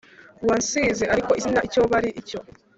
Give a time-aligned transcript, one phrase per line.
[0.47, 2.39] wansize ariko izina icyo bari cyo.